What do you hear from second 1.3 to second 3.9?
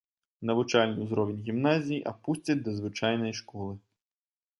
гімназіі апусцяць да звычайнай школы.